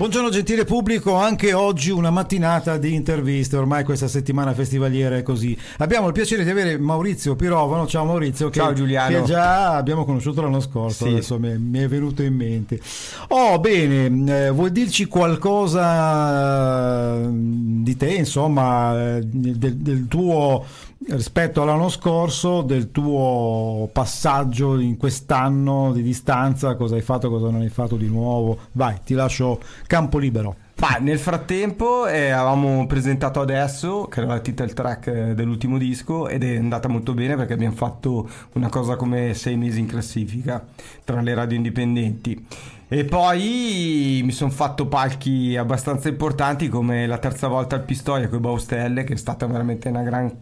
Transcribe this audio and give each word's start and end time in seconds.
Buongiorno 0.00 0.30
gentile 0.30 0.64
pubblico, 0.64 1.16
anche 1.16 1.52
oggi 1.52 1.90
una 1.90 2.08
mattinata 2.08 2.78
di 2.78 2.94
interviste, 2.94 3.58
ormai 3.58 3.84
questa 3.84 4.08
settimana 4.08 4.54
festivaliera 4.54 5.18
è 5.18 5.22
così. 5.22 5.54
Abbiamo 5.76 6.06
il 6.06 6.14
piacere 6.14 6.42
di 6.42 6.48
avere 6.48 6.78
Maurizio 6.78 7.36
Pirovano, 7.36 7.86
ciao 7.86 8.06
Maurizio, 8.06 8.48
che, 8.48 8.60
ciao 8.60 8.72
Giuliano. 8.72 9.18
che 9.18 9.24
già 9.24 9.76
abbiamo 9.76 10.06
conosciuto 10.06 10.40
l'anno 10.40 10.60
scorso, 10.60 11.04
sì. 11.04 11.10
adesso 11.10 11.38
mi, 11.38 11.58
mi, 11.58 11.80
è 11.80 11.86
venuto 11.86 12.22
in 12.22 12.34
mente. 12.34 12.80
Oh 13.28 13.58
bene, 13.60 14.46
eh, 14.46 14.48
vuoi 14.48 14.72
dirci 14.72 15.04
qualcosa 15.04 15.68
di 17.22 17.94
te, 17.98 18.08
insomma, 18.08 19.18
del, 19.20 19.76
del 19.76 20.08
tuo 20.08 20.64
rispetto 21.10 21.62
all'anno 21.62 21.88
scorso 21.88 22.62
del 22.62 22.90
tuo 22.90 23.88
passaggio 23.92 24.78
in 24.78 24.96
quest'anno 24.96 25.92
di 25.92 26.02
distanza, 26.02 26.76
cosa 26.76 26.94
hai 26.94 27.02
fatto, 27.02 27.28
cosa 27.28 27.50
non 27.50 27.62
hai 27.62 27.68
fatto 27.68 27.96
di 27.96 28.08
nuovo. 28.08 28.58
Vai, 28.72 28.98
ti 29.04 29.14
lascio 29.14 29.60
campo 29.86 30.18
libero. 30.18 30.56
Ma 30.80 30.96
nel 30.98 31.18
frattempo 31.18 32.06
eh, 32.06 32.30
avevamo 32.30 32.86
presentato 32.86 33.40
adesso, 33.40 34.06
che 34.06 34.20
era 34.20 34.28
la 34.28 34.40
title 34.40 34.72
track 34.72 35.06
eh, 35.08 35.34
dell'ultimo 35.34 35.76
disco, 35.76 36.26
ed 36.26 36.42
è 36.42 36.56
andata 36.56 36.88
molto 36.88 37.12
bene 37.12 37.36
perché 37.36 37.52
abbiamo 37.52 37.76
fatto 37.76 38.26
una 38.54 38.70
cosa 38.70 38.96
come 38.96 39.34
sei 39.34 39.56
mesi 39.56 39.80
in 39.80 39.86
classifica 39.86 40.64
tra 41.04 41.20
le 41.20 41.34
radio 41.34 41.56
indipendenti. 41.56 42.46
E 42.92 43.04
poi 43.04 44.20
mi 44.24 44.32
sono 44.32 44.50
fatto 44.50 44.88
palchi 44.88 45.56
abbastanza 45.56 46.08
importanti 46.08 46.68
come 46.68 47.06
la 47.06 47.18
terza 47.18 47.46
volta 47.46 47.76
al 47.76 47.84
Pistoia 47.84 48.26
con 48.28 48.38
i 48.38 48.40
Baustelle 48.40 49.04
che 49.04 49.12
è 49.12 49.16
stata 49.16 49.46
veramente, 49.46 49.92
gran, 49.92 50.38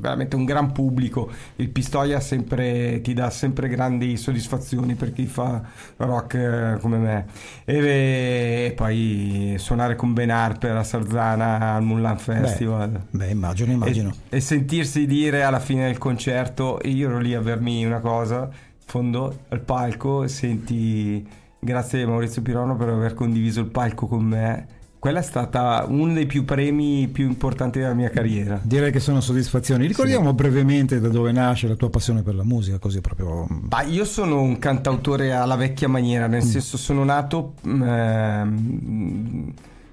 veramente 0.00 0.34
un 0.34 0.44
gran 0.44 0.72
pubblico. 0.72 1.30
Il 1.54 1.68
Pistoia 1.68 2.18
sempre, 2.18 3.00
ti 3.02 3.14
dà 3.14 3.30
sempre 3.30 3.68
grandi 3.68 4.16
soddisfazioni 4.16 4.96
per 4.96 5.12
chi 5.12 5.26
fa 5.26 5.62
rock 5.98 6.34
eh, 6.34 6.78
come 6.80 6.96
me. 6.96 7.26
E, 7.64 7.76
e, 7.76 8.72
poi 8.74 9.54
suonare 9.56 9.94
con 9.94 10.12
Ben 10.12 10.30
Harper 10.30 10.74
a 10.74 10.82
Sarzana 10.82 11.74
al 11.74 11.84
Mulan 11.84 12.18
Festival. 12.18 12.90
Beh, 12.90 13.26
beh 13.26 13.30
immagino, 13.30 13.70
immagino. 13.70 14.12
E, 14.28 14.38
e 14.38 14.40
sentirsi 14.40 15.06
dire 15.06 15.44
alla 15.44 15.60
fine 15.60 15.86
del 15.86 15.98
concerto, 15.98 16.80
io 16.82 17.10
ero 17.10 17.20
lì 17.20 17.32
a 17.32 17.40
vermi 17.40 17.84
una 17.84 18.00
cosa, 18.00 18.48
in 18.50 18.86
fondo 18.86 19.42
al 19.50 19.60
palco, 19.60 20.26
senti 20.26 21.38
Grazie 21.62 22.06
Maurizio 22.06 22.40
Pirono 22.40 22.74
per 22.74 22.88
aver 22.88 23.12
condiviso 23.12 23.60
il 23.60 23.66
palco 23.66 24.06
con 24.06 24.24
me. 24.24 24.66
Quella 24.98 25.20
è 25.20 25.22
stata 25.22 25.84
uno 25.86 26.14
dei 26.14 26.24
più 26.24 26.46
premi 26.46 27.06
più 27.08 27.26
importanti 27.26 27.78
della 27.78 27.92
mia 27.92 28.08
carriera. 28.08 28.58
Direi 28.62 28.90
che 28.90 29.00
sono 29.00 29.20
soddisfazioni. 29.20 29.86
Ricordiamo 29.86 30.28
sì. 30.28 30.34
brevemente 30.34 31.00
da 31.00 31.08
dove 31.08 31.32
nasce 31.32 31.68
la 31.68 31.74
tua 31.74 31.90
passione 31.90 32.22
per 32.22 32.34
la 32.34 32.44
musica, 32.44 32.78
così 32.78 33.02
proprio. 33.02 33.46
Bah, 33.48 33.82
io 33.82 34.06
sono 34.06 34.40
un 34.40 34.58
cantautore 34.58 35.32
alla 35.32 35.56
vecchia 35.56 35.88
maniera, 35.88 36.26
nel 36.26 36.42
mm. 36.44 36.48
senso 36.48 36.78
sono 36.78 37.04
nato 37.04 37.54
eh, 37.62 38.46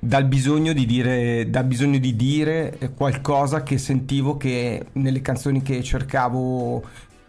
dal 0.00 0.24
bisogno 0.24 0.72
di 0.72 0.84
dire, 0.84 1.48
dal 1.48 1.64
bisogno 1.64 1.98
di 1.98 2.16
dire 2.16 2.92
qualcosa 2.96 3.62
che 3.62 3.78
sentivo 3.78 4.36
che 4.36 4.86
nelle 4.92 5.20
canzoni 5.20 5.62
che 5.62 5.80
cercavo 5.82 6.82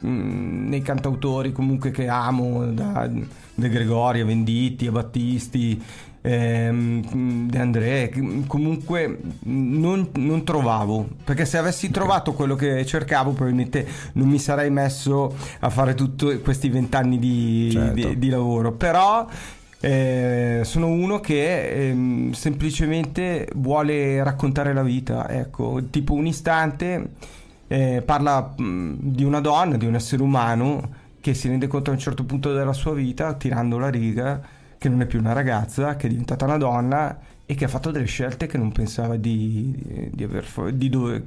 mh, 0.08 0.68
nei 0.68 0.82
cantautori 0.82 1.52
comunque 1.52 1.92
che 1.92 2.08
amo, 2.08 2.66
da 2.66 3.10
De 3.56 3.70
Gregorio, 3.70 4.26
Venditti, 4.26 4.88
a 4.88 4.92
Battisti, 4.92 5.82
ehm, 6.22 7.48
De 7.48 7.58
André, 7.60 8.12
comunque 8.48 9.20
non, 9.44 10.10
non, 10.16 10.44
trovavo, 10.44 11.08
perché 11.24 11.46
se 11.46 11.58
avessi 11.58 11.92
trovato 11.92 12.34
quello 12.34 12.56
che 12.56 12.86
cercavo 12.86 13.32
probabilmente 13.32 13.86
non 14.14 14.28
mi 14.28 14.40
sarei 14.40 14.70
messo 14.72 15.36
a 15.60 15.70
fare 15.70 15.94
tutti 15.94 16.40
questi 16.40 16.70
vent'anni 16.70 17.20
di, 17.20 17.70
certo. 17.72 17.94
di, 17.94 18.18
di 18.18 18.30
lavoro, 18.30 18.72
però 18.72 19.28
eh, 19.80 20.62
sono 20.64 20.88
uno 20.88 21.20
che 21.20 21.90
eh, 21.90 22.30
semplicemente 22.32 23.50
vuole 23.56 24.24
raccontare 24.24 24.74
la 24.74 24.84
vita, 24.84 25.30
ecco, 25.30 25.82
tipo 25.90 26.14
un 26.14 26.26
istante 26.26 27.10
eh, 27.68 28.02
parla 28.06 28.54
mh, 28.56 28.98
di 29.00 29.24
una 29.24 29.40
donna, 29.40 29.78
di 29.78 29.86
un 29.86 29.96
essere 29.96 30.22
umano 30.22 31.02
che 31.20 31.34
si 31.34 31.48
rende 31.48 31.68
conto 31.68 31.90
a 31.90 31.94
un 31.94 32.00
certo 32.00 32.26
punto 32.26 32.54
della 32.54 32.74
sua 32.74 32.94
vita, 32.94 33.34
tirando 33.34 33.78
la 33.78 33.90
riga, 33.90 34.42
che 34.78 34.90
non 34.90 35.02
è 35.02 35.06
più 35.06 35.20
una 35.20 35.32
ragazza, 35.34 35.96
che 35.96 36.08
è 36.08 36.10
diventata 36.10 36.46
una 36.46 36.58
donna 36.58 37.18
e 37.46 37.56
che 37.56 37.66
ha 37.66 37.68
fatto 37.70 37.92
delle 37.92 38.06
scelte 38.06 38.48
che 38.48 38.58
non 38.58 38.72
pensava 38.72 39.16
di, 39.16 40.10
di 40.12 40.24
aver, 40.24 40.74
di 40.74 40.90
dove, 40.90 41.24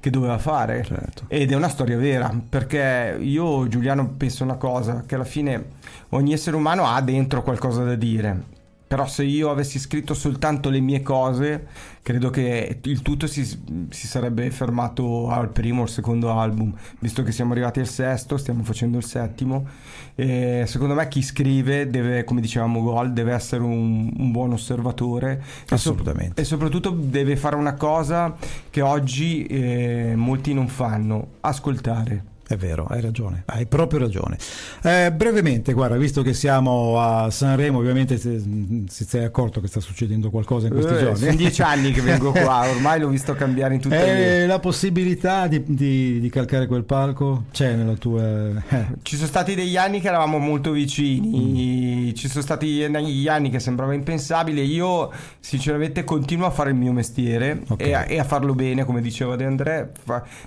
che 0.00 0.10
doveva 0.10 0.38
fare. 0.38 0.82
Certo. 0.82 1.24
Ed 1.28 1.52
è 1.52 1.54
una 1.54 1.68
storia 1.68 1.96
vera, 1.96 2.32
perché 2.48 3.16
io, 3.20 3.68
Giuliano, 3.68 4.08
penso 4.16 4.42
una 4.42 4.56
cosa, 4.56 5.04
che 5.06 5.14
alla 5.14 5.24
fine 5.24 5.64
ogni 6.10 6.32
essere 6.32 6.56
umano 6.56 6.86
ha 6.86 7.00
dentro 7.00 7.42
qualcosa 7.42 7.84
da 7.84 7.94
dire 7.94 8.54
però 8.86 9.06
se 9.06 9.24
io 9.24 9.50
avessi 9.50 9.80
scritto 9.80 10.14
soltanto 10.14 10.70
le 10.70 10.78
mie 10.78 11.02
cose, 11.02 11.66
credo 12.02 12.30
che 12.30 12.78
il 12.82 13.02
tutto 13.02 13.26
si, 13.26 13.44
si 13.44 14.06
sarebbe 14.06 14.48
fermato 14.52 15.28
al 15.28 15.48
primo 15.50 15.80
o 15.80 15.82
al 15.82 15.88
secondo 15.88 16.30
album, 16.30 16.72
visto 17.00 17.24
che 17.24 17.32
siamo 17.32 17.50
arrivati 17.50 17.80
al 17.80 17.88
sesto, 17.88 18.36
stiamo 18.36 18.62
facendo 18.62 18.96
il 18.96 19.04
settimo. 19.04 19.66
E 20.14 20.64
secondo 20.66 20.94
me 20.94 21.08
chi 21.08 21.20
scrive 21.20 21.90
deve, 21.90 22.22
come 22.22 22.40
dicevamo 22.40 22.80
Gol, 22.80 23.12
deve 23.12 23.32
essere 23.32 23.64
un, 23.64 24.12
un 24.16 24.30
buon 24.30 24.52
osservatore. 24.52 25.42
Assolutamente. 25.68 26.40
E, 26.40 26.44
so, 26.44 26.54
e, 26.54 26.56
soprattutto 26.56 26.90
deve 26.90 27.36
fare 27.36 27.56
una 27.56 27.74
cosa 27.74 28.36
che 28.70 28.82
oggi 28.82 29.46
eh, 29.46 30.12
molti 30.14 30.54
non 30.54 30.68
fanno, 30.68 31.30
ascoltare. 31.40 32.34
È 32.48 32.54
vero, 32.54 32.86
hai 32.88 33.00
ragione, 33.00 33.42
hai 33.46 33.66
proprio 33.66 33.98
ragione. 33.98 34.38
Eh, 34.80 35.10
brevemente, 35.12 35.72
guarda, 35.72 35.96
visto 35.96 36.22
che 36.22 36.32
siamo 36.32 37.00
a 37.00 37.28
Sanremo, 37.28 37.78
ovviamente 37.78 38.18
si, 38.18 38.86
sei 38.88 39.24
accorto 39.24 39.60
che 39.60 39.66
sta 39.66 39.80
succedendo 39.80 40.30
qualcosa 40.30 40.68
in 40.68 40.72
questi 40.72 40.92
eh, 40.92 40.98
giorni. 40.98 41.18
Sono 41.18 41.34
dieci 41.34 41.62
anni 41.62 41.90
che 41.90 42.02
vengo 42.02 42.30
qua, 42.30 42.68
ormai 42.70 43.00
l'ho 43.00 43.08
visto 43.08 43.34
cambiare 43.34 43.74
in 43.74 43.80
tutte 43.80 43.96
le... 43.96 44.42
Eh, 44.44 44.46
la 44.46 44.60
possibilità 44.60 45.48
di, 45.48 45.60
di, 45.66 46.20
di, 46.20 46.30
calcare 46.30 46.68
quel 46.68 46.84
palco 46.84 47.46
c'è 47.50 47.74
nella 47.74 47.94
tua... 47.94 48.22
Eh. 48.22 48.86
Ci 49.02 49.16
sono 49.16 49.26
stati 49.26 49.56
degli 49.56 49.76
anni 49.76 50.00
che 50.00 50.06
eravamo 50.06 50.38
molto 50.38 50.70
vicini, 50.70 52.10
mm. 52.10 52.14
ci 52.14 52.28
sono 52.28 52.44
stati 52.44 52.88
degli 52.88 53.26
anni 53.26 53.50
che 53.50 53.58
sembrava 53.58 53.92
impensabile. 53.92 54.60
Io 54.60 55.10
sinceramente 55.40 56.04
continuo 56.04 56.46
a 56.46 56.50
fare 56.50 56.70
il 56.70 56.76
mio 56.76 56.92
mestiere 56.92 57.62
okay. 57.66 57.88
e, 57.88 57.92
a, 57.92 58.04
e, 58.06 58.20
a, 58.20 58.24
farlo 58.24 58.54
bene, 58.54 58.84
come 58.84 59.00
diceva 59.00 59.34
De 59.34 59.44
André. 59.44 59.90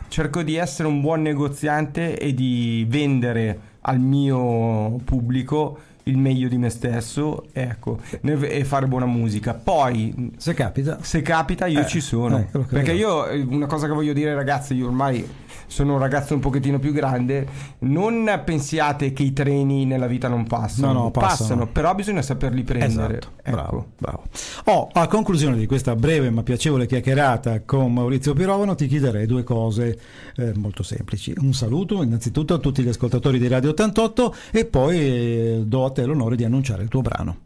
Cerco 0.07 0.43
di 0.43 0.55
essere 0.55 0.87
un 0.87 1.01
buon 1.01 1.21
negoziante 1.21 1.87
importante 1.89 2.15
è 2.15 2.31
di 2.33 2.85
vendere 2.87 3.59
al 3.81 3.99
mio 3.99 4.99
pubblico 5.03 5.79
il 6.09 6.17
meglio 6.17 6.47
di 6.47 6.57
me 6.57 6.69
stesso 6.69 7.45
ecco, 7.53 7.99
e 8.21 8.63
fare 8.65 8.87
buona 8.87 9.05
musica. 9.05 9.53
Poi, 9.53 10.31
se 10.37 10.53
capita, 10.53 10.99
se 11.01 11.21
capita 11.21 11.67
io 11.67 11.81
eh, 11.81 11.87
ci 11.87 12.01
sono. 12.01 12.37
Eh, 12.37 12.59
perché 12.69 12.91
io, 12.91 13.25
una 13.47 13.67
cosa 13.67 13.87
che 13.87 13.93
voglio 13.93 14.13
dire, 14.13 14.33
ragazzi, 14.33 14.73
io 14.73 14.87
ormai 14.87 15.25
sono 15.69 15.93
un 15.93 15.99
ragazzo 15.99 16.33
un 16.33 16.39
pochettino 16.39 16.79
più 16.79 16.91
grande, 16.91 17.47
non 17.79 18.41
pensiate 18.43 19.13
che 19.13 19.23
i 19.23 19.33
treni 19.33 19.85
nella 19.85 20.07
vita 20.07 20.27
non 20.27 20.45
passano. 20.45 20.91
No, 20.91 21.03
no, 21.03 21.11
passano. 21.11 21.37
passano 21.37 21.67
però 21.67 21.93
bisogna 21.93 22.21
saperli 22.21 22.63
prendere. 22.63 23.19
Esatto. 23.19 23.37
Ecco. 23.43 23.55
Bravo, 23.55 23.85
bravo. 23.97 24.23
Oh, 24.65 24.89
a 24.91 25.07
conclusione 25.07 25.57
di 25.57 25.67
questa 25.67 25.95
breve 25.95 26.31
ma 26.31 26.43
piacevole 26.43 26.87
chiacchierata 26.87 27.61
con 27.61 27.93
Maurizio 27.93 28.33
Pirovano 28.33 28.75
ti 28.75 28.87
chiederei 28.87 29.27
due 29.27 29.43
cose 29.43 29.97
eh, 30.35 30.53
molto 30.55 30.81
semplici. 30.81 31.33
Un 31.37 31.53
saluto 31.53 32.01
innanzitutto 32.01 32.55
a 32.55 32.57
tutti 32.57 32.81
gli 32.81 32.89
ascoltatori 32.89 33.37
di 33.37 33.47
Radio 33.47 33.69
88 33.69 34.35
e 34.51 34.65
poi 34.65 34.97
eh, 34.97 35.61
do 35.65 35.85
a 35.85 35.91
te 35.99 36.05
l'onore 36.05 36.35
di 36.35 36.43
annunciare 36.43 36.83
il 36.83 36.89
tuo 36.89 37.01
brano. 37.01 37.37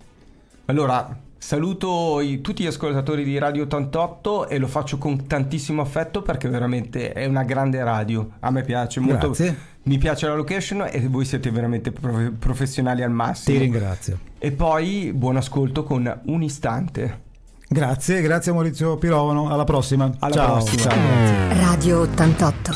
Allora, 0.65 1.17
Saluto 1.43 2.21
i, 2.21 2.39
tutti 2.39 2.63
gli 2.63 2.67
ascoltatori 2.67 3.25
di 3.25 3.37
Radio 3.37 3.63
88 3.63 4.47
e 4.47 4.57
lo 4.57 4.67
faccio 4.67 4.97
con 4.97 5.27
tantissimo 5.27 5.81
affetto 5.81 6.21
perché 6.21 6.47
veramente 6.47 7.11
è 7.11 7.25
una 7.25 7.43
grande 7.43 7.83
radio. 7.83 8.29
A 8.39 8.49
me 8.49 8.63
piace 8.63 9.01
molto. 9.01 9.27
Grazie. 9.27 9.57
Mi 9.83 9.97
piace 9.97 10.25
la 10.25 10.35
location 10.35 10.87
e 10.89 11.05
voi 11.09 11.25
siete 11.25 11.51
veramente 11.51 11.91
prof- 11.91 12.31
professionali 12.39 13.03
al 13.03 13.11
massimo. 13.11 13.57
Ti 13.57 13.61
ringrazio. 13.61 14.19
E 14.39 14.53
poi 14.53 15.11
buon 15.13 15.35
ascolto 15.35 15.83
con 15.83 16.21
un 16.27 16.41
istante. 16.43 17.23
Grazie, 17.67 18.21
grazie 18.21 18.53
Maurizio 18.53 18.95
Pirovano. 18.95 19.49
Alla 19.49 19.65
prossima. 19.65 20.09
Alla 20.19 20.33
ciao, 20.33 20.51
prossima. 20.53 20.81
Ciao. 20.81 21.59
Radio 21.59 21.99
88. 21.99 22.71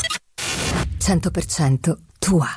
100% 0.99 1.95
tua. 2.19 2.47